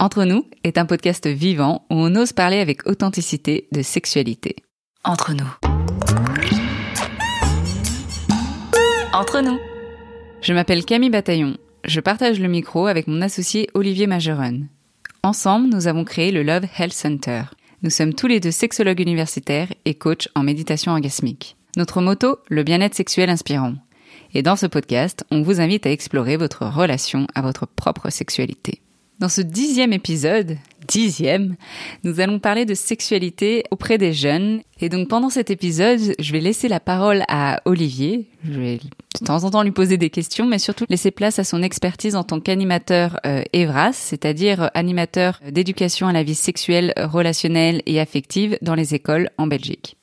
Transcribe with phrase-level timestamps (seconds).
[0.00, 4.56] Entre nous est un podcast vivant où on ose parler avec authenticité de sexualité.
[5.04, 5.44] Entre nous.
[9.12, 9.58] Entre nous.
[10.40, 11.58] Je m'appelle Camille Bataillon.
[11.84, 14.68] Je partage le micro avec mon associé Olivier Majeron.
[15.22, 17.42] Ensemble, nous avons créé le Love Health Center.
[17.82, 21.58] Nous sommes tous les deux sexologues universitaires et coachs en méditation orgasmique.
[21.76, 23.74] Notre motto, le bien-être sexuel inspirant.
[24.32, 28.80] Et dans ce podcast, on vous invite à explorer votre relation à votre propre sexualité.
[29.20, 30.56] Dans ce dixième épisode,
[30.88, 31.56] dixième,
[32.04, 34.62] nous allons parler de sexualité auprès des jeunes.
[34.80, 38.30] Et donc pendant cet épisode, je vais laisser la parole à Olivier.
[38.44, 41.44] Je vais de temps en temps lui poser des questions, mais surtout laisser place à
[41.44, 47.82] son expertise en tant qu'animateur euh, EVRAS, c'est-à-dire animateur d'éducation à la vie sexuelle, relationnelle
[47.84, 49.98] et affective dans les écoles en Belgique.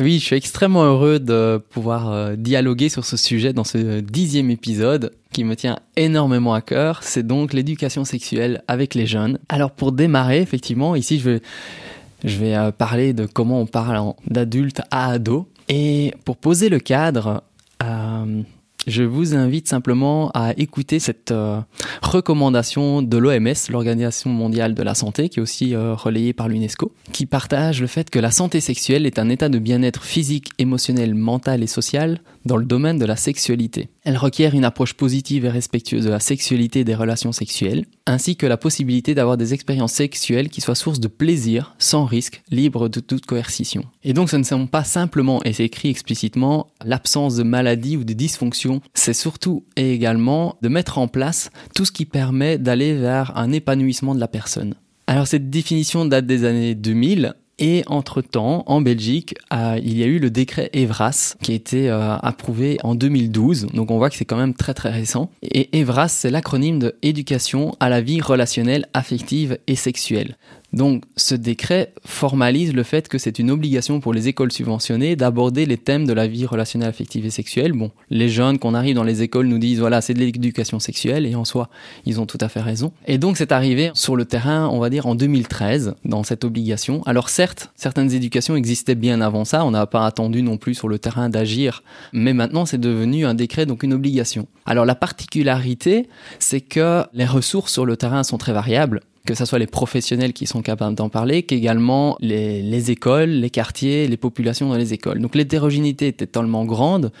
[0.00, 4.50] Oui, je suis extrêmement heureux de pouvoir euh, dialoguer sur ce sujet dans ce dixième
[4.50, 7.02] épisode qui me tient énormément à cœur.
[7.02, 9.38] C'est donc l'éducation sexuelle avec les jeunes.
[9.50, 15.10] Alors pour démarrer, effectivement, ici je vais, euh, parler de comment on parle d'adulte à
[15.10, 15.46] ado.
[15.68, 17.42] Et pour poser le cadre,
[17.82, 18.42] euh,
[18.86, 21.60] je vous invite simplement à écouter cette euh,
[22.02, 26.92] recommandation de l'OMS, l'Organisation mondiale de la santé, qui est aussi euh, relayée par l'UNESCO,
[27.12, 31.14] qui partage le fait que la santé sexuelle est un état de bien-être physique, émotionnel,
[31.14, 33.88] mental et social dans le domaine de la sexualité.
[34.02, 38.36] Elle requiert une approche positive et respectueuse de la sexualité et des relations sexuelles, ainsi
[38.36, 42.88] que la possibilité d'avoir des expériences sexuelles qui soient source de plaisir, sans risque, libre
[42.88, 43.84] de toute coercition.
[44.04, 48.04] Et donc ce ne sont pas simplement, et c'est écrit explicitement, l'absence de maladie ou
[48.04, 52.94] de dysfonction, c'est surtout et également de mettre en place tout ce qui permet d'aller
[52.94, 54.74] vers un épanouissement de la personne.
[55.06, 60.06] Alors cette définition date des années 2000 et entre-temps, en Belgique, euh, il y a
[60.06, 63.66] eu le décret EVRAS qui a été euh, approuvé en 2012.
[63.74, 65.30] Donc on voit que c'est quand même très très récent.
[65.42, 70.36] Et EVRAS, c'est l'acronyme de Éducation à la vie relationnelle, affective et sexuelle.
[70.72, 75.66] Donc ce décret formalise le fait que c'est une obligation pour les écoles subventionnées d'aborder
[75.66, 77.72] les thèmes de la vie relationnelle, affective et sexuelle.
[77.72, 81.26] Bon, les jeunes qu'on arrive dans les écoles nous disent voilà, c'est de l'éducation sexuelle
[81.26, 81.68] et en soi,
[82.06, 82.92] ils ont tout à fait raison.
[83.06, 87.02] Et donc c'est arrivé sur le terrain, on va dire en 2013 dans cette obligation.
[87.04, 90.88] Alors certes, certaines éducations existaient bien avant ça, on n'a pas attendu non plus sur
[90.88, 91.82] le terrain d'agir,
[92.12, 94.46] mais maintenant c'est devenu un décret donc une obligation.
[94.66, 99.44] Alors la particularité, c'est que les ressources sur le terrain sont très variables que ce
[99.44, 104.16] soit les professionnels qui sont capables d'en parler, qu'également les, les, écoles, les quartiers, les
[104.16, 105.20] populations dans les écoles.
[105.20, 107.12] Donc l'hétérogénéité était tellement grande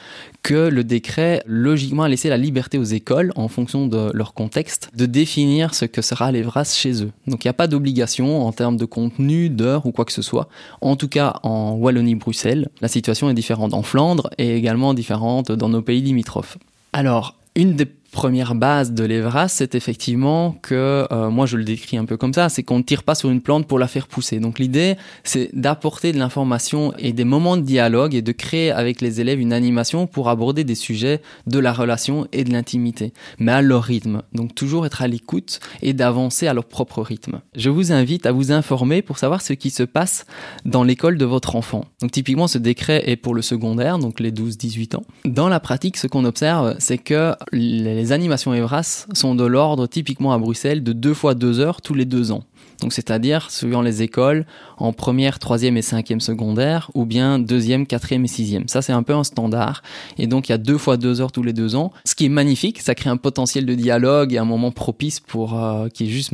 [0.42, 4.90] que le décret, logiquement, a laissé la liberté aux écoles, en fonction de leur contexte,
[4.92, 7.12] de définir ce que sera l'EVRAS chez eux.
[7.28, 10.22] Donc il n'y a pas d'obligation en termes de contenu, d'heure ou quoi que ce
[10.22, 10.48] soit.
[10.80, 15.68] En tout cas, en Wallonie-Bruxelles, la situation est différente en Flandre et également différente dans
[15.68, 16.58] nos pays limitrophes.
[16.92, 21.96] Alors, une des première base de l'Evras, c'est effectivement que, euh, moi je le décris
[21.96, 24.06] un peu comme ça, c'est qu'on ne tire pas sur une plante pour la faire
[24.06, 24.40] pousser.
[24.40, 29.00] Donc l'idée, c'est d'apporter de l'information et des moments de dialogue et de créer avec
[29.00, 33.52] les élèves une animation pour aborder des sujets de la relation et de l'intimité, mais
[33.52, 34.22] à leur rythme.
[34.32, 37.40] Donc toujours être à l'écoute et d'avancer à leur propre rythme.
[37.54, 40.26] Je vous invite à vous informer pour savoir ce qui se passe
[40.64, 41.84] dans l'école de votre enfant.
[42.00, 45.04] Donc typiquement, ce décret est pour le secondaire, donc les 12-18 ans.
[45.24, 49.86] Dans la pratique, ce qu'on observe, c'est que les les animations EVRAS sont de l'ordre
[49.86, 52.44] typiquement à Bruxelles de deux fois deux heures tous les deux ans.
[52.80, 54.46] Donc c'est-à-dire suivant les écoles
[54.78, 58.68] en première, troisième et cinquième secondaire ou bien deuxième, quatrième et sixième.
[58.68, 59.82] Ça c'est un peu un standard
[60.16, 61.92] et donc il y a deux fois deux heures tous les deux ans.
[62.06, 65.62] Ce qui est magnifique, ça crée un potentiel de dialogue et un moment propice pour
[65.62, 66.32] euh, qui est juste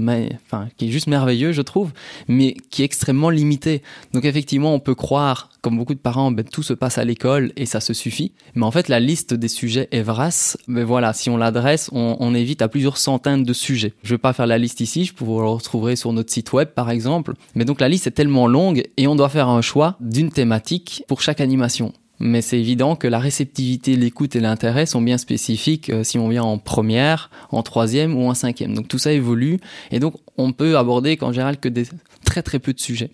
[1.09, 1.91] merveilleux je trouve,
[2.29, 3.83] mais qui est extrêmement limité.
[4.13, 7.51] Donc effectivement on peut croire comme beaucoup de parents, ben, tout se passe à l'école
[7.57, 8.31] et ça se suffit.
[8.55, 12.63] Mais en fait, la liste des sujets Evras, ben voilà, si on l'adresse, on, évite
[12.63, 13.93] à plusieurs centaines de sujets.
[14.05, 16.69] Je vais pas faire la liste ici, je vous le retrouver sur notre site web
[16.69, 17.33] par exemple.
[17.57, 21.03] Mais donc la liste est tellement longue et on doit faire un choix d'une thématique
[21.09, 21.93] pour chaque animation.
[22.21, 26.29] Mais c'est évident que la réceptivité, l'écoute et l'intérêt sont bien spécifiques euh, si on
[26.29, 28.73] vient en première, en troisième ou en cinquième.
[28.73, 29.59] Donc tout ça évolue
[29.91, 31.87] et donc on peut aborder qu'en général que des
[32.25, 33.11] très très peu de sujets.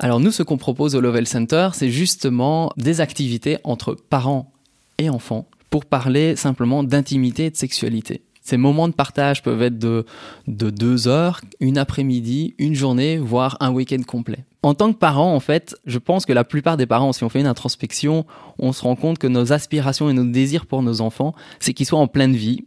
[0.00, 4.52] Alors nous, ce qu'on propose au Level Center, c'est justement des activités entre parents
[4.98, 8.22] et enfants pour parler simplement d'intimité et de sexualité.
[8.40, 10.06] Ces moments de partage peuvent être de,
[10.46, 14.38] de deux heures, une après-midi, une journée, voire un week-end complet.
[14.62, 17.28] En tant que parent, en fait, je pense que la plupart des parents, si on
[17.28, 18.24] fait une introspection,
[18.58, 21.86] on se rend compte que nos aspirations et nos désirs pour nos enfants, c'est qu'ils
[21.86, 22.64] soient en pleine vie,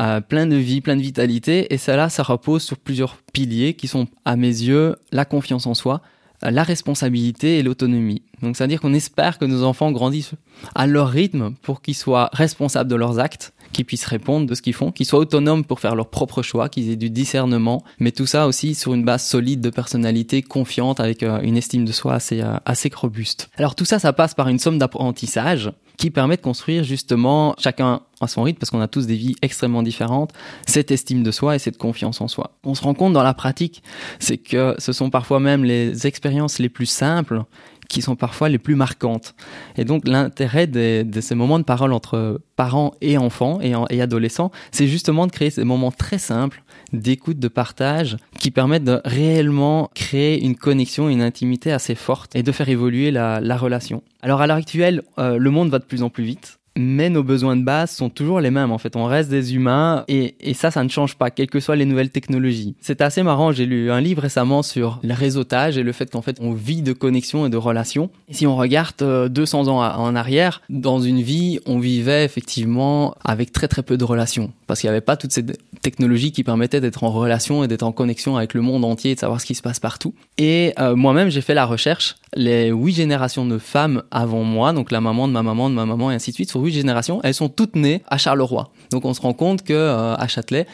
[0.00, 3.86] euh, plein de vie, plein de vitalité, et cela, ça repose sur plusieurs piliers qui
[3.86, 6.00] sont, à mes yeux, la confiance en soi,
[6.42, 8.22] la responsabilité et l'autonomie.
[8.42, 10.32] Donc c'est-à-dire qu'on espère que nos enfants grandissent
[10.74, 14.62] à leur rythme pour qu'ils soient responsables de leurs actes, qui puissent répondre de ce
[14.62, 18.12] qu'ils font, qu'ils soient autonomes pour faire leurs propres choix, qu'ils aient du discernement, mais
[18.12, 21.92] tout ça aussi sur une base solide de personnalité, confiante, avec euh, une estime de
[21.92, 23.50] soi assez, euh, assez robuste.
[23.56, 25.70] Alors tout ça, ça passe par une somme d'apprentissage
[26.00, 29.36] qui permet de construire justement chacun à son rythme, parce qu'on a tous des vies
[29.42, 30.32] extrêmement différentes,
[30.66, 32.56] cette estime de soi et cette confiance en soi.
[32.64, 33.82] On se rend compte dans la pratique,
[34.18, 37.42] c'est que ce sont parfois même les expériences les plus simples
[37.90, 39.34] qui sont parfois les plus marquantes.
[39.76, 44.50] Et donc l'intérêt de, ces moments de parole entre parents et enfants et, et adolescents,
[44.72, 49.90] c'est justement de créer ces moments très simples d'écoute, de partage, qui permettent de réellement
[49.94, 54.02] créer une connexion, une intimité assez forte et de faire évoluer la, relation.
[54.22, 57.22] Alors à l'heure actuelle, euh, le monde va de plus en plus vite mais nos
[57.22, 58.72] besoins de base sont toujours les mêmes.
[58.72, 61.60] En fait, on reste des humains et, et ça, ça ne change pas, quelles que
[61.60, 62.74] soient les nouvelles technologies.
[62.80, 63.52] C'est assez marrant.
[63.52, 66.82] J'ai lu un livre récemment sur le réseautage et le fait qu'en fait, on vit
[66.82, 68.10] de connexions et de relations.
[68.30, 73.52] Si on regarde 200 euh, ans en arrière, dans une vie, on vivait effectivement avec
[73.52, 75.44] très très peu de relations parce qu'il n'y avait pas toutes ces
[75.82, 79.14] technologies qui permettaient d'être en relation et d'être en connexion avec le monde entier et
[79.16, 80.14] de savoir ce qui se passe partout.
[80.38, 84.90] Et euh, moi-même, j'ai fait la recherche les huit générations de femmes avant moi, donc
[84.90, 87.34] la maman de ma maman, de ma maman et ainsi de suite, sur générations, elles
[87.34, 88.72] sont toutes nées à Charleroi.
[88.90, 90.66] Donc on se rend compte que euh, à Châtelet,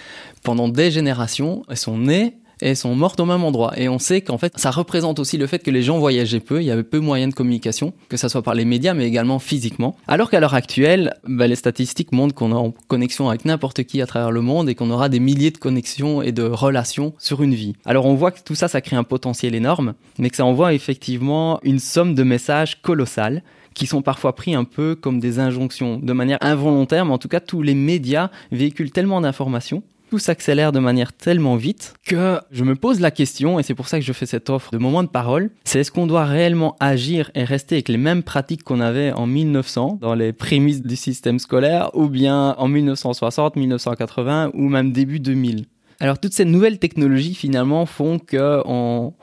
[0.42, 3.72] pendant des générations, elles sont nées et sont mortes au même endroit.
[3.76, 6.62] Et on sait qu'en fait, ça représente aussi le fait que les gens voyageaient peu,
[6.62, 9.06] il y avait peu de moyens de communication, que ça soit par les médias, mais
[9.06, 9.96] également physiquement.
[10.08, 14.00] Alors qu'à l'heure actuelle, bah, les statistiques montrent qu'on est en connexion avec n'importe qui
[14.00, 17.42] à travers le monde et qu'on aura des milliers de connexions et de relations sur
[17.42, 17.74] une vie.
[17.84, 20.72] Alors on voit que tout ça, ça crée un potentiel énorme, mais que ça envoie
[20.72, 23.42] effectivement une somme de messages colossales
[23.76, 27.28] qui sont parfois pris un peu comme des injonctions, de manière involontaire, mais en tout
[27.28, 32.62] cas tous les médias véhiculent tellement d'informations tout s'accélère de manière tellement vite que je
[32.62, 35.02] me pose la question, et c'est pour ça que je fais cette offre de moment
[35.02, 38.80] de parole, c'est est-ce qu'on doit réellement agir et rester avec les mêmes pratiques qu'on
[38.80, 44.68] avait en 1900, dans les prémices du système scolaire, ou bien en 1960, 1980, ou
[44.68, 45.66] même début 2000
[45.98, 49.14] alors toutes ces nouvelles technologies finalement font que on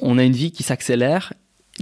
[0.00, 1.32] a une vie qui s'accélère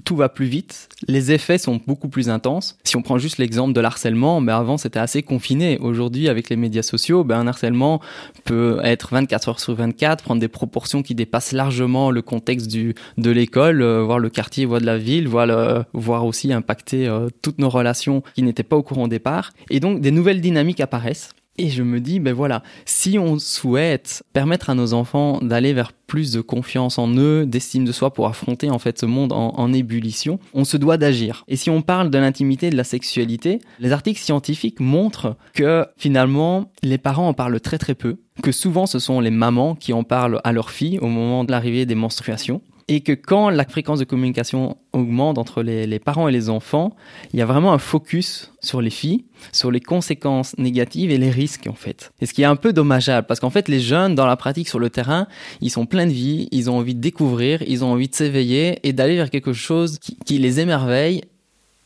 [0.08, 2.78] tout va plus vite, les effets sont beaucoup plus intenses.
[2.82, 5.76] Si on prend juste l'exemple de l'harcèlement, ben avant c'était assez confiné.
[5.80, 8.00] Aujourd'hui, avec les médias sociaux, ben un harcèlement
[8.46, 12.94] peut être 24 heures sur 24, prendre des proportions qui dépassent largement le contexte du,
[13.18, 17.06] de l'école, euh, voir le quartier, voir de la ville, voir, le, voir aussi impacter
[17.06, 19.52] euh, toutes nos relations qui n'étaient pas au courant au départ.
[19.68, 21.34] Et donc des nouvelles dynamiques apparaissent.
[21.58, 25.92] Et je me dis, ben voilà, si on souhaite permettre à nos enfants d'aller vers
[25.92, 29.72] plus de confiance en eux, d'estime de soi pour affronter en fait ce monde en,
[29.72, 31.44] ébullition, on se doit d'agir.
[31.48, 36.70] Et si on parle de l'intimité de la sexualité, les articles scientifiques montrent que finalement
[36.82, 40.04] les parents en parlent très très peu, que souvent ce sont les mamans qui en
[40.04, 43.98] parlent à leurs filles au moment de l'arrivée des menstruations, et que quand la fréquence
[43.98, 46.96] de communication augmente entre les, parents et les enfants,
[47.32, 51.30] il y a vraiment un focus sur les filles, sur les conséquences négatives et les
[51.30, 52.10] risques en fait.
[52.20, 54.68] Et ce qui est un peu dommageable parce qu'en fait les jeunes dans la pratique
[54.68, 55.28] sur le terrain,
[55.60, 58.78] ils sont pleins de vie, ils ont envie de découvrir, ils ont envie de s'éveiller
[58.82, 61.22] et d'aller vers quelque chose qui, qui les émerveille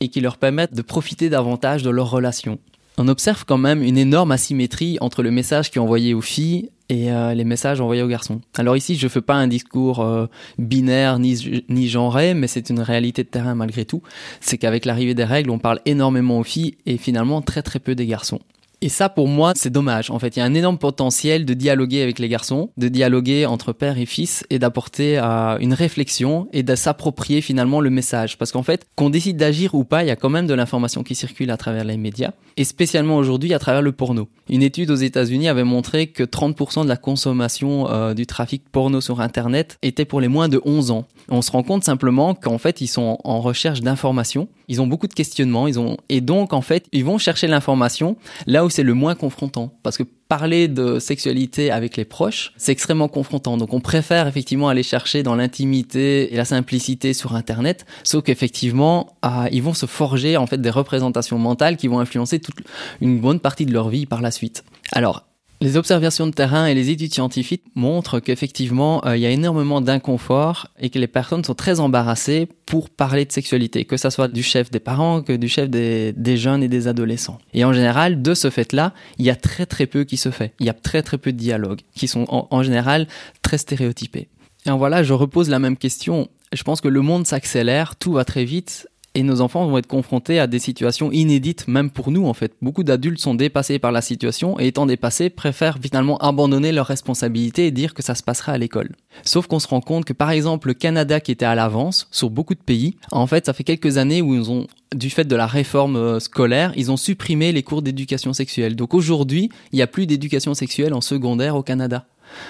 [0.00, 2.58] et qui leur permette de profiter davantage de leurs relations.
[2.98, 6.70] On observe quand même une énorme asymétrie entre le message qui est envoyé aux filles
[6.92, 8.42] et euh, les messages envoyés aux garçons.
[8.58, 10.26] Alors ici, je ne fais pas un discours euh,
[10.58, 14.02] binaire ni, ni genré, mais c'est une réalité de terrain malgré tout.
[14.40, 17.94] C'est qu'avec l'arrivée des règles, on parle énormément aux filles et finalement très très peu
[17.94, 18.40] des garçons.
[18.84, 20.10] Et ça, pour moi, c'est dommage.
[20.10, 23.46] En fait, il y a un énorme potentiel de dialoguer avec les garçons, de dialoguer
[23.46, 28.36] entre père et fils et d'apporter euh, une réflexion et de s'approprier finalement le message.
[28.38, 31.04] Parce qu'en fait, qu'on décide d'agir ou pas, il y a quand même de l'information
[31.04, 34.28] qui circule à travers les médias et spécialement aujourd'hui à travers le porno.
[34.48, 39.00] Une étude aux États-Unis avait montré que 30% de la consommation euh, du trafic porno
[39.00, 41.06] sur Internet était pour les moins de 11 ans.
[41.28, 45.06] On se rend compte simplement qu'en fait, ils sont en recherche d'informations, ils ont beaucoup
[45.06, 48.82] de questionnements, ils ont et donc en fait, ils vont chercher l'information là où c'est
[48.82, 53.58] le moins confrontant parce que parler de sexualité avec les proches, c'est extrêmement confrontant.
[53.58, 59.14] Donc on préfère effectivement aller chercher dans l'intimité et la simplicité sur Internet, sauf qu'effectivement,
[59.20, 62.56] ah, ils vont se forger en fait des représentations mentales qui vont influencer toute
[63.02, 64.64] une bonne partie de leur vie par la suite.
[64.92, 65.26] Alors,
[65.62, 69.80] les observations de terrain et les études scientifiques montrent qu'effectivement, euh, il y a énormément
[69.80, 74.28] d'inconfort et que les personnes sont très embarrassées pour parler de sexualité, que ce soit
[74.28, 77.38] du chef des parents, que du chef des, jeunes et des adolescents.
[77.54, 80.52] Et en général, de ce fait-là, il y a très très peu qui se fait.
[80.58, 83.06] Il y a très très peu de dialogues qui sont en, général
[83.42, 84.28] très stéréotypés.
[84.66, 86.28] Et en voilà, je repose la même question.
[86.52, 89.86] Je pense que le monde s'accélère, tout va très vite et nos enfants vont être
[89.86, 92.54] confrontés à des situations inédites, même pour nous en fait.
[92.62, 97.66] Beaucoup d'adultes sont dépassés par la situation et étant dépassés préfèrent finalement abandonner leurs responsabilités
[97.66, 98.92] et dire que ça se passera à l'école.
[99.24, 102.30] Sauf qu'on se rend compte que par exemple le Canada qui était à l'avance sur
[102.30, 105.36] beaucoup de pays, en fait ça fait quelques années où ils ont du fait de
[105.36, 108.76] la réforme euh, scolaire, ils ont supprimé les cours d'éducation sexuelle.
[108.76, 112.06] Donc aujourd'hui, il n'y a plus d'éducation sexuelle en secondaire au Canada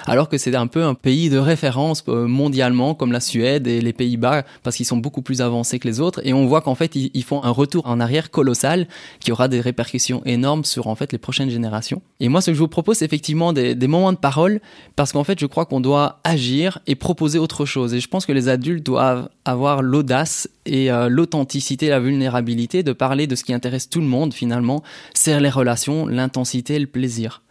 [0.07, 3.81] alors que c'est un peu un pays de référence euh, mondialement comme la Suède et
[3.81, 6.75] les Pays-Bas parce qu'ils sont beaucoup plus avancés que les autres et on voit qu'en
[6.75, 8.89] fait ils, font un retour en arrière colossal
[9.21, 12.03] qui aura des répercussions énormes sur en fait les prochaines générations.
[12.21, 14.61] Et moi ce que je vous propose c'est effectivement des, moments de parole
[14.97, 18.27] parce qu'en fait je crois qu'on doit agir et proposer autre chose et je pense
[18.27, 23.45] que les adultes doivent avoir l'audace et euh, l'authenticité, la vulnérabilité de parler de ce
[23.45, 24.83] qui intéresse tout le monde finalement,
[25.15, 27.43] c'est les relations, l'intensité, le plaisir.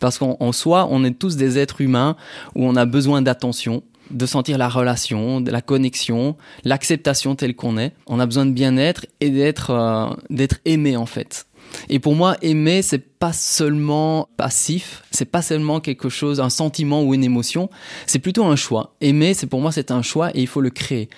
[0.00, 2.16] Parce qu'en soi, on est tous des êtres humains
[2.54, 7.78] où on a besoin d'attention, de sentir la relation, de la connexion, l'acceptation telle qu'on
[7.78, 7.92] est.
[8.06, 11.46] On a besoin de bien-être et d'être euh, d'être aimé en fait.
[11.88, 17.02] Et pour moi, aimer, c'est pas seulement passif, c'est pas seulement quelque chose, un sentiment
[17.02, 17.68] ou une émotion,
[18.06, 18.94] c'est plutôt un choix.
[19.00, 21.08] Aimer, c'est pour moi, c'est un choix et il faut le créer.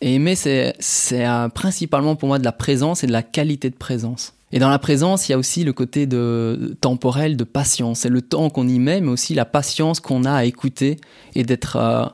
[0.00, 0.74] Et aimer, c'est
[1.12, 4.34] euh, principalement pour moi de la présence et de la qualité de présence.
[4.52, 8.00] Et dans la présence, il y a aussi le côté de temporel, de patience.
[8.00, 10.96] C'est le temps qu'on y met, mais aussi la patience qu'on a à écouter
[11.34, 12.04] et d'être, euh,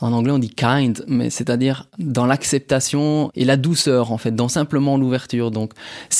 [0.00, 4.48] en anglais on dit kind, mais c'est-à-dire dans l'acceptation et la douceur en fait, dans
[4.48, 5.50] simplement l'ouverture.
[5.50, 5.72] Donc,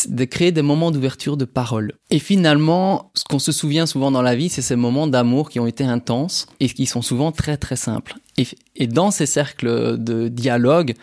[0.09, 1.93] de créer des moments d'ouverture de parole.
[2.11, 5.61] Et finalement, ce qu'on se souvient souvent dans la vie, c'est ces moments d'amour qui
[5.61, 8.15] ont été intenses et qui sont souvent très très simples.
[8.39, 8.47] Et,
[8.77, 10.95] et dans ces cercles de dialogue,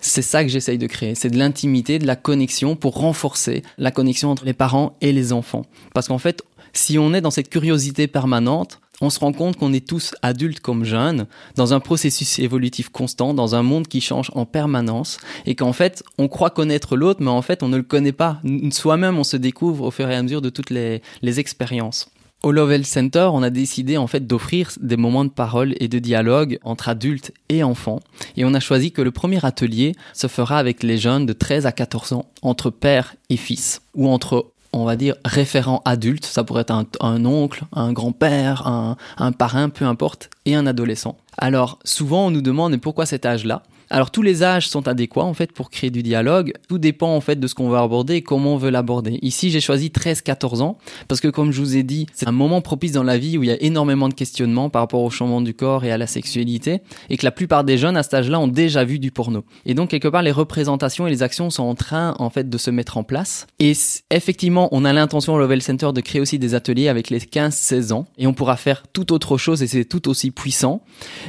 [0.00, 3.90] c'est ça que j'essaye de créer, c'est de l'intimité, de la connexion pour renforcer la
[3.90, 5.64] connexion entre les parents et les enfants.
[5.94, 9.72] Parce qu'en fait, si on est dans cette curiosité permanente, on se rend compte qu'on
[9.72, 14.30] est tous adultes comme jeunes, dans un processus évolutif constant, dans un monde qui change
[14.34, 17.82] en permanence, et qu'en fait, on croit connaître l'autre, mais en fait, on ne le
[17.82, 18.40] connaît pas.
[18.70, 22.08] Soi-même, on se découvre au fur et à mesure de toutes les, les expériences.
[22.46, 25.98] Au Lovell Center, on a décidé en fait d'offrir des moments de parole et de
[25.98, 27.98] dialogue entre adultes et enfants.
[28.36, 31.66] Et on a choisi que le premier atelier se fera avec les jeunes de 13
[31.66, 36.44] à 14 ans, entre père et fils, ou entre on va dire référents adultes, ça
[36.44, 41.16] pourrait être un, oncle, un grand-père, un, un parrain, peu importe, et un adolescent.
[41.38, 43.64] Alors souvent on nous demande pourquoi cet âge-là?
[43.88, 46.52] Alors tous les âges sont adéquats en fait pour créer du dialogue.
[46.68, 49.18] Tout dépend en fait de ce qu'on veut aborder et comment on veut l'aborder.
[49.22, 50.78] Ici j'ai choisi 13-14 ans
[51.08, 53.44] parce que comme je vous ai dit, c'est un moment propice dans la vie où
[53.44, 56.06] il y a énormément de questionnements par rapport au changement du corps et à la
[56.06, 59.44] sexualité et que la plupart des jeunes à cet âge-là ont déjà vu du porno.
[59.64, 62.58] Et donc quelque part les représentations et les actions sont en train en fait de
[62.58, 63.46] se mettre en place.
[63.60, 63.72] Et
[64.10, 67.92] effectivement on a l'intention au Level Center de créer aussi des ateliers avec les 15-16
[67.92, 70.82] ans et on pourra faire tout autre chose et c'est tout aussi puissant.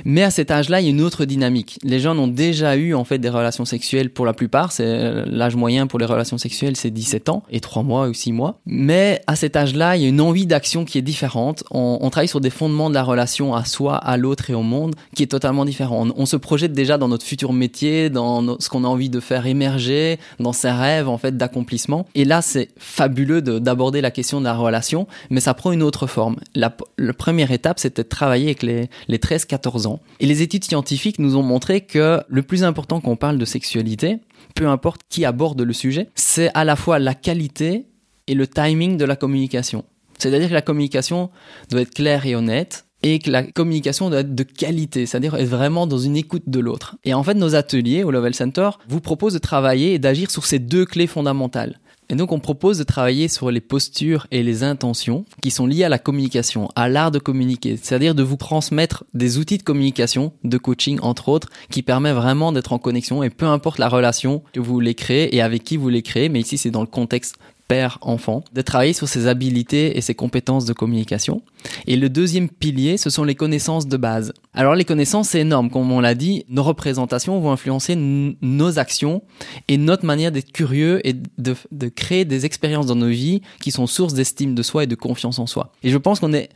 [0.06, 1.78] Mais à cet âge-là il y a une autre dynamique.
[1.84, 4.72] Les jeunes ont déjà eu en fait des relations sexuelles pour la plupart.
[4.72, 8.14] C'est euh, l'âge moyen pour les relations sexuelles, c'est 17 ans et 3 mois ou
[8.14, 8.60] 6 mois.
[8.66, 11.64] Mais à cet âge-là, il y a une envie d'action qui est différente.
[11.72, 14.96] On, travaille sur des fondements de la relation à soi, à l'autre et au monde
[15.16, 16.08] qui est totalement différent.
[16.16, 19.46] On, se projette déjà dans notre futur métier, dans ce qu'on a envie de faire
[19.46, 22.06] émerger, dans ses rêves en fait d'accomplissement.
[22.16, 26.08] Et là, c'est fabuleux d'aborder la question de la relation, mais ça prend une autre
[26.08, 26.38] forme.
[26.56, 26.70] La,
[27.18, 30.00] première étape, c'était de travailler avec les, les 13-14 ans.
[30.20, 33.46] Et les études scientifiques nous ont montré que le plus important quand on parle de
[33.46, 34.20] sexualité,
[34.54, 37.88] peu importe qui aborde le sujet, c'est à la fois la qualité
[38.28, 39.86] et le timing de la communication.
[40.20, 41.32] C'est-à-dire que la communication
[41.72, 45.48] doit être claire et honnête, et que la communication doit être de qualité, c'est-à-dire être
[45.48, 46.96] vraiment dans une écoute de l'autre.
[47.06, 50.46] Et en fait, nos ateliers au Level Center vous proposent de travailler et d'agir sur
[50.46, 51.80] ces deux clés fondamentales.
[52.10, 55.84] Et donc on propose de travailler sur les postures et les intentions qui sont liées
[55.84, 60.32] à la communication, à l'art de communiquer, c'est-à-dire de vous transmettre des outils de communication,
[60.44, 63.24] de coaching entre autres, qui permet vraiment d'être en connexion.
[63.24, 66.30] Et peu importe la relation que vous voulez créer et avec qui vous voulez créer,
[66.30, 67.36] mais ici c'est dans le contexte
[67.68, 71.42] père-enfant, de travailler sur ses habilités et ses compétences de communication.
[71.86, 74.34] Et le deuxième pilier, ce sont les connaissances de base.
[74.54, 79.22] Alors les connaissances, c'est énorme, comme on l'a dit, nos représentations vont influencer nos actions
[79.68, 81.56] et notre manière d'être curieux et de,
[81.90, 85.40] créer des expériences dans nos vies qui sont source d'estime de soi et de confiance
[85.40, 85.72] en soi.
[85.84, 86.50] Et je pense qu'on est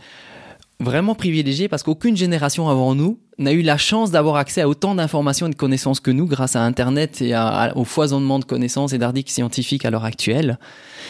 [0.82, 4.96] vraiment privilégié parce qu'aucune génération avant nous n'a eu la chance d'avoir accès à autant
[4.96, 7.34] d'informations et de connaissances que nous grâce à Internet et
[7.76, 10.60] au foisonnement de connaissances et d'articles scientifiques à l'heure actuelle.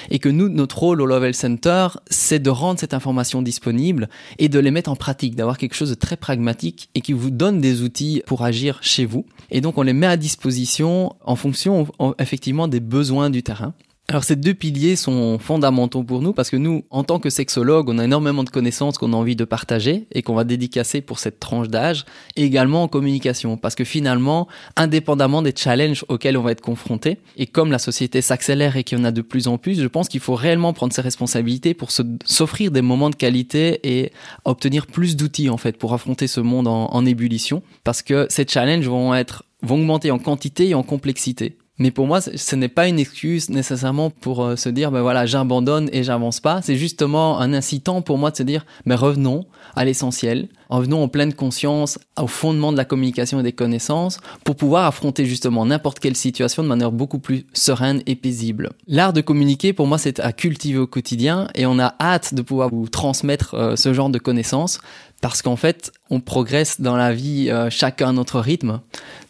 [0.10, 4.10] Et que nous, notre rôle au Level Center, c'est de rendre cette information disponible
[4.40, 7.32] et de les mettre en pratique, d'avoir quelque chose de très pragmatique et qui vous
[7.32, 9.25] donne des outils pour agir chez vous.
[9.50, 11.88] Et donc on les met à disposition en fonction
[12.20, 13.74] effectivement des besoins du terrain.
[14.08, 17.88] Alors ces deux piliers sont fondamentaux pour nous parce que nous, en tant que sexologue,
[17.88, 21.17] on a énormément de connaissances qu'on a envie de partager et qu'on va dédicacer pour
[21.17, 22.03] cette tranche d'âge,
[22.36, 27.20] et également en communication parce que finalement, indépendamment des challenges auxquels on va être confronté,
[27.38, 29.88] et comme la société s'accélère et qu'il y en a de plus en plus, je
[29.88, 34.12] pense qu'il faut réellement prendre ses responsabilités pour s'offrir des moments de qualité et
[34.43, 38.46] obtenir plus d'outils en fait pour affronter ce monde en, en ébullition parce que ces
[38.46, 41.55] challenges vont être vont augmenter en quantité et en complexité.
[41.81, 45.25] Mais pour moi, ce n'est pas une excuse nécessairement pour euh, se dire, ben voilà,
[45.25, 46.61] j'abandonne et j'avance pas.
[46.61, 49.45] C'est justement un incitant pour moi de se dire, mais ben revenons
[49.75, 54.57] à l'essentiel, revenons en pleine conscience au fondement de la communication et des connaissances pour
[54.57, 58.69] pouvoir affronter justement n'importe quelle situation de manière beaucoup plus sereine et paisible.
[58.85, 62.43] L'art de communiquer, pour moi, c'est à cultiver au quotidien et on a hâte de
[62.43, 64.79] pouvoir vous transmettre euh, ce genre de connaissances
[65.22, 68.82] parce qu'en fait, on progresse dans la vie euh, chacun à notre rythme.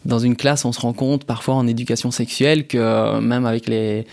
[0.06, 3.68] Dans une classe, on se rend compte parfois en éducation sexuelle que euh, même avec
[3.68, 4.06] les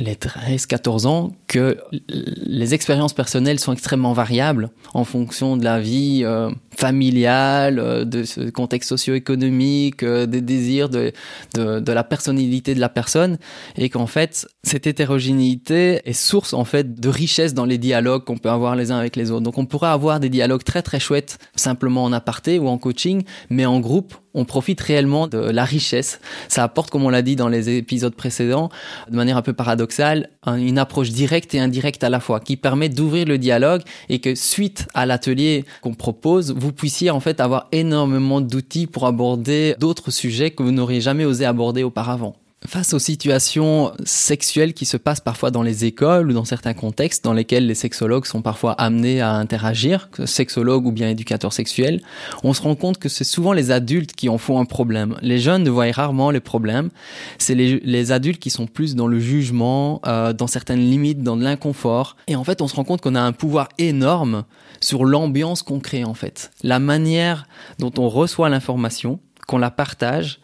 [0.00, 6.22] les 13-14 ans que les expériences personnelles sont extrêmement variables en fonction de la vie
[6.24, 11.12] euh, familiale, euh, de ce contexte socio-économique, euh, des désirs, de,
[11.54, 13.38] de, de, la personnalité de la personne,
[13.76, 18.38] et qu'en fait, cette hétérogénéité est source en fait de richesse dans les dialogues qu'on
[18.38, 19.42] peut avoir les uns avec les autres.
[19.42, 23.22] Donc on pourrait avoir des dialogues très très chouettes simplement en aparté ou en coaching,
[23.50, 26.20] mais en groupe, on profite réellement de la richesse.
[26.48, 28.68] Ça apporte, comme on l'a dit dans les épisodes précédents,
[29.10, 32.88] de manière un peu paradoxale, une approche directe et indirecte à la fois, qui permet
[32.88, 37.66] d'ouvrir le dialogue et que suite à l'atelier qu'on propose, vous puissiez en fait avoir
[37.72, 42.98] énormément d'outils pour aborder d'autres sujets que vous n'auriez jamais osé aborder auparavant face aux
[42.98, 47.66] situations sexuelles qui se passent parfois dans les écoles ou dans certains contextes dans lesquels
[47.66, 52.00] les sexologues sont parfois amenés à interagir, sexologues ou bien éducateurs sexuels,
[52.42, 55.16] on se rend compte que c'est souvent les adultes qui en font un problème.
[55.22, 56.90] Les jeunes ne voient rarement les problèmes.
[57.38, 61.42] C'est les, adultes qui sont plus dans le jugement, euh, dans certaines limites, dans de
[61.42, 62.16] l'inconfort.
[62.28, 64.44] Et en fait, on se rend compte qu'on a un pouvoir énorme
[64.80, 66.50] sur l'ambiance qu'on crée en fait.
[66.62, 67.46] La manière
[67.78, 70.40] dont on reçoit l'information, qu'on la partage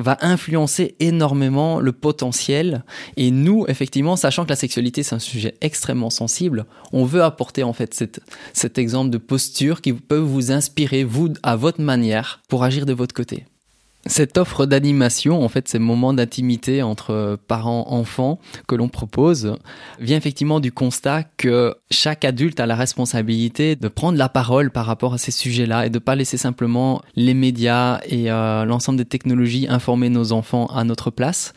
[0.00, 2.84] va influencer énormément le potentiel.
[3.16, 7.62] Et nous, effectivement, sachant que la sexualité, c'est un sujet extrêmement sensible, on veut apporter
[7.62, 8.20] en fait cet,
[8.52, 12.92] cet exemple de posture qui peut vous inspirer, vous, à votre manière, pour agir de
[12.92, 13.44] votre côté.
[14.06, 19.56] Cette offre d'animation, en fait, ces moments d'intimité entre parents-enfants que l'on propose,
[19.98, 24.86] vient effectivement du constat que chaque adulte a la responsabilité de prendre la parole par
[24.86, 29.04] rapport à ces sujets-là et de pas laisser simplement les médias et euh, l'ensemble des
[29.04, 31.52] technologies informer nos enfants à notre place.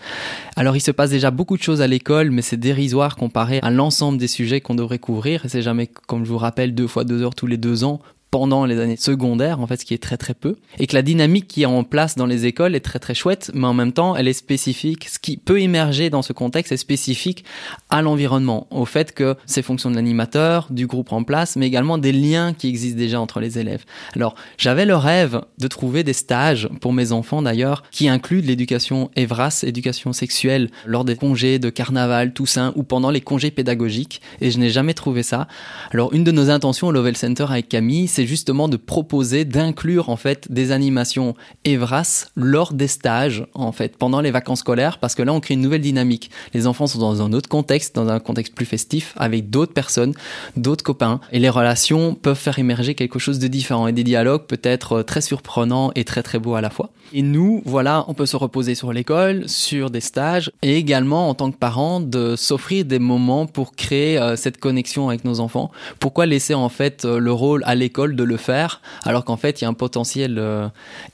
[0.57, 3.71] Alors, il se passe déjà beaucoup de choses à l'école, mais c'est dérisoire comparé à
[3.71, 5.45] l'ensemble des sujets qu'on devrait couvrir.
[5.45, 8.01] Et c'est jamais, comme je vous rappelle, deux fois deux heures tous les deux ans
[8.33, 11.03] pendant les années secondaires, en fait, ce qui est très très peu, et que la
[11.03, 13.93] dynamique qui est en place dans les écoles est très très chouette, mais en même
[13.93, 15.07] temps, elle est spécifique.
[15.07, 17.45] Ce qui peut émerger dans ce contexte est spécifique
[17.91, 21.99] à l'environnement, au fait que ces fonctions de l'animateur, du groupe en place, mais également
[21.99, 23.83] des liens qui existent déjà entre les élèves.
[24.15, 28.47] Alors, j'avais le rêve de trouver des stages pour mes enfants d'ailleurs, qui incluent de
[28.47, 34.21] l'éducation Evras, éducation sexuelle, lors des congés de carnaval, Toussaint ou pendant les congés pédagogiques,
[34.41, 35.47] et je n'ai jamais trouvé ça.
[35.91, 40.09] Alors, une de nos intentions au Lovell Center avec Camille, c'est justement de proposer, d'inclure
[40.09, 45.15] en fait des animations Evras lors des stages en fait pendant les vacances scolaires parce
[45.15, 46.31] que là on crée une nouvelle dynamique.
[46.53, 50.13] Les enfants sont dans un autre contexte, dans un contexte plus festif avec d'autres personnes,
[50.57, 54.45] d'autres copains et les relations peuvent faire émerger quelque chose de différent et des dialogues
[54.47, 56.91] peut-être très surprenants et très très beaux à la fois.
[57.13, 61.35] Et nous, voilà, on peut se reposer sur l'école, sur des stages et également en
[61.35, 65.71] tant que parents de s'offrir des moments pour créer euh, cette connexion avec nos enfants.
[65.99, 69.61] Pourquoi laisser en fait euh, le rôle à l'école de le faire, alors qu'en fait,
[69.61, 70.67] il y a un potentiel euh,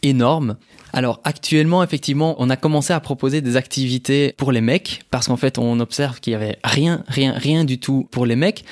[0.04, 0.56] énorme.
[0.92, 5.38] Alors actuellement, effectivement, on a commencé à proposer des activités pour les mecs, parce qu'en
[5.38, 8.64] fait, on observe qu'il y avait rien, rien, rien du tout pour les mecs.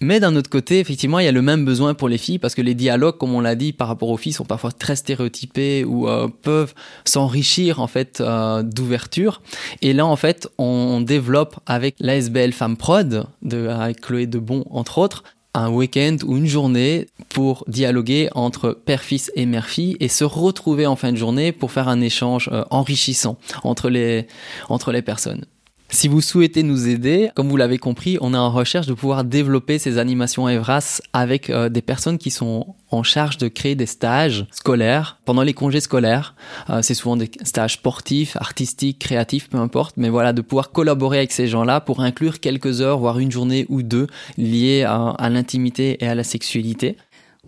[0.00, 2.54] Mais d'un autre côté, effectivement, il y a le même besoin pour les filles parce
[2.54, 5.84] que les dialogues, comme on l'a dit, par rapport aux filles, sont parfois très stéréotypés
[5.84, 9.40] ou euh, peuvent s'enrichir en fait euh, d'ouverture.
[9.80, 14.98] Et là, en fait, on développe avec l'ASBL Femme Prod, de, avec Chloé Debon entre
[14.98, 15.22] autres,
[15.56, 20.96] un week-end ou une journée pour dialoguer entre père-fils et mère-fille et se retrouver en
[20.96, 24.26] fin de journée pour faire un échange euh, enrichissant entre les,
[24.68, 25.44] entre les personnes.
[25.88, 29.24] Si vous souhaitez nous aider, comme vous l'avez compris, on est en recherche de pouvoir
[29.24, 33.86] développer ces animations Evras avec euh, des personnes qui sont en charge de créer des
[33.86, 36.34] stages scolaires pendant les congés scolaires.
[36.70, 39.96] Euh, c'est souvent des stages sportifs, artistiques, créatifs, peu importe.
[39.96, 43.64] Mais voilà, de pouvoir collaborer avec ces gens-là pour inclure quelques heures, voire une journée
[43.68, 46.96] ou deux liées à, l'intimité et à la sexualité.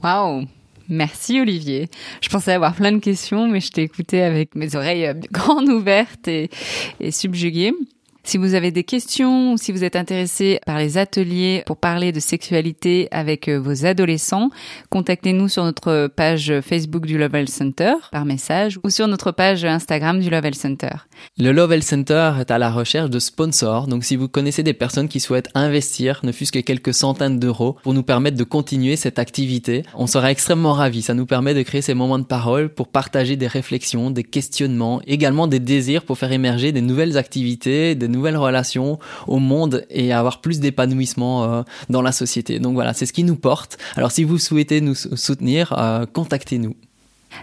[0.03, 0.47] Waouh
[0.89, 1.89] Merci Olivier.
[2.23, 5.69] Je pensais avoir plein de questions, mais je t'ai écouté avec mes oreilles euh, grandes
[5.69, 6.49] ouvertes et,
[7.01, 7.75] et subjuguées.
[8.29, 12.13] Si vous avez des questions ou si vous êtes intéressé par les ateliers pour parler
[12.13, 14.51] de sexualité avec euh, vos adolescents,
[14.91, 20.21] contactez-nous sur notre page Facebook du Lovell Center par message ou sur notre page Instagram
[20.21, 20.91] du Lovell Center.
[21.39, 25.09] Le Lovell Center est à la recherche de sponsors, donc si vous connaissez des personnes
[25.09, 29.19] qui souhaitent investir, ne fût-ce que quelques centaines d'euros, pour nous permettre de continuer cette
[29.19, 31.01] activité, on sera extrêmement ravis.
[31.01, 35.01] Ça nous permet de créer ces moments de parole pour partager des réflexions, des questionnements,
[35.07, 40.41] également des désirs pour faire émerger des nouvelles activités, des relations au monde et avoir
[40.41, 42.59] plus d'épanouissement euh, dans la société.
[42.59, 43.79] Donc voilà, c'est ce qui nous porte.
[43.97, 46.75] Alors si vous souhaitez nous soutenir, euh, contactez-nous.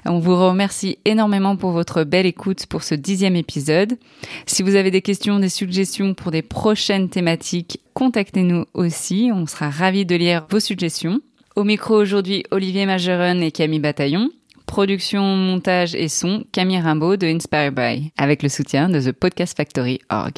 [0.06, 3.98] On vous remercie énormément pour votre belle écoute pour ce dixième épisode.
[4.46, 9.32] Si vous avez des questions, des suggestions pour des prochaines thématiques, contactez-nous aussi.
[9.34, 11.20] On sera ravis de lire vos suggestions.
[11.56, 14.30] Au micro aujourd'hui, Olivier Majeron et Camille Bataillon.
[14.66, 19.56] Production, montage et son, Camille Rimbaud de Inspire By, avec le soutien de The Podcast
[19.56, 20.34] Factory Org.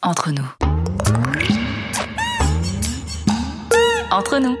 [0.00, 0.46] Entre nous.
[4.12, 4.56] Entre nous.